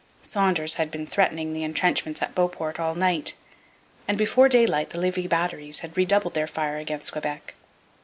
Saunders 0.23 0.73
had 0.77 0.89
been 0.89 1.05
threatening 1.05 1.53
the 1.53 1.63
entrenchments 1.63 2.23
at 2.23 2.33
Beauport 2.33 2.79
all 2.79 2.95
night, 2.95 3.35
and 4.07 4.17
before 4.17 4.49
daylight 4.49 4.89
the 4.89 4.99
Levis 4.99 5.27
batteries 5.27 5.81
had 5.81 5.95
redoubled 5.95 6.33
their 6.33 6.47
fire 6.47 6.77
against 6.77 7.11
Quebec. 7.11 7.53